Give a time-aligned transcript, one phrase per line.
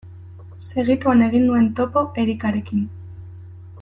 [0.67, 2.85] Segituan egin nuen topo Erikarekin.